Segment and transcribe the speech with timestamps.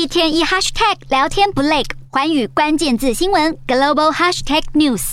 [0.00, 5.12] 一天一 hashtag 聊天不累，寰宇关键字新闻 global hashtag news。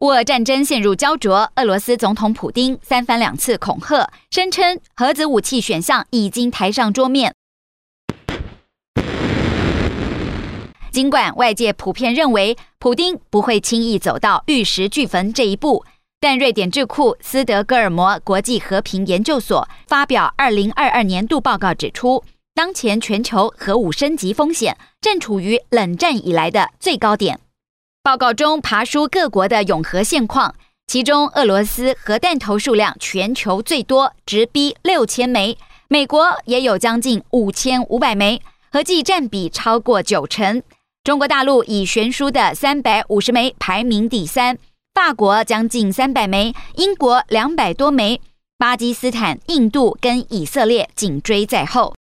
[0.00, 7.34] 乌俄战争陷入胶着，俄罗斯总统普丁三番两次恐吓，声称核子武器选项已经抬上桌面。
[10.92, 15.84] 尽管外界普遍认为普丁不会轻易走到玉石俱焚这一步。
[16.28, 27.38] 但瑞典智库斯德哥尔摩国际和平研究所发表二零二二年度报告指出，当前全球核武升级风险正处于冷战以来的最高点。
[28.02, 30.56] 报告中爬梳各国的拥核现况，
[30.88, 35.56] 其中俄罗斯核弹头数量全球最多，直逼六千枚；
[35.86, 40.60] 美国也有将近五千五百枚，合计占比超过九成。
[41.04, 44.58] 中国大陆以悬殊的三百五十枚排名第三。
[44.96, 48.18] 法国将近三百枚，英国两百多枚，
[48.56, 51.94] 巴基斯坦、印度跟以色列紧追在后。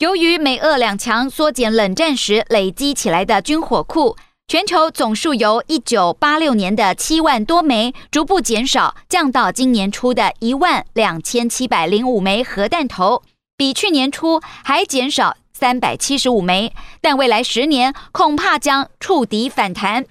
[0.00, 13.22] 由于美俄两强缩减冷战时累积起来的军火库，全球总数由一九八六年的七万多枚逐步减少，降到今年初的一万两千七百零五枚核弹头，
[13.56, 16.74] 比去年初还减少三百七十五枚。
[17.00, 20.04] 但未来十年恐怕将触底反弹。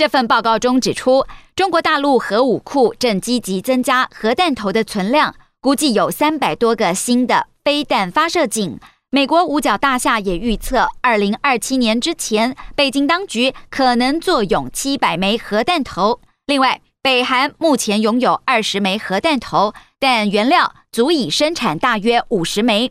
[0.00, 8.80] 这份报告中指出，中国大陆核武库正积极增加核弹头的存量，估计有三百多个新的飞弹发射井。
[9.10, 16.22] 美国五角大厦也预测，二零二七年之前，北京当局可能坐拥七百枚核弹头。
[16.46, 22.90] 另外，北韩目前拥有二十枚核弹头，但原料足以生产大约五十枚。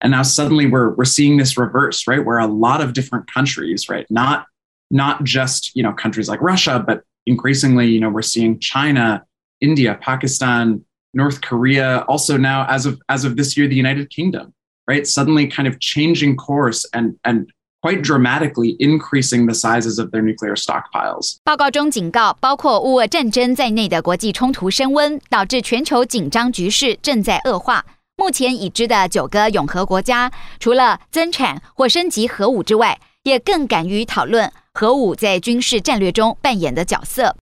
[0.00, 2.22] And now suddenly we're we're seeing this reverse, right?
[2.22, 4.44] Where a lot of different countries, right, not
[4.89, 9.25] not just, you know, countries like Russia, but increasingly, you know, we're seeing China,
[9.59, 14.53] India, Pakistan, North Korea, also now as of as of this year, the United Kingdom,
[14.87, 15.07] right?
[15.07, 17.47] Suddenly kind of changing course and and
[17.81, 21.37] quite dramatically increasing the sizes of their nuclear stockpiles.
[21.43, 27.85] 报告中警告，包括乌俄战争在内的国际冲突升温，导致全球紧张局势正在恶化。
[28.17, 34.51] 目前已知的九个拥核国家，除了增产或升级核武之外，也更敢于讨论。
[34.80, 37.36] 核武在军事战略中扮演的角色。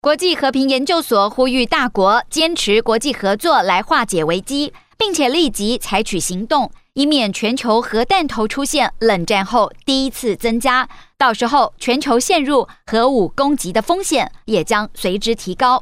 [0.00, 10.88] 国际和平研究所呼吁大国坚持国际合作来化解危机，并且立即采取行动，以免全球核弹头出现冷战后第一次增加。
[11.16, 15.80] 到时候，全球陷入核武攻击的风险也将随之提高。